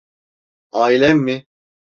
[0.71, 1.37] Ailem mi?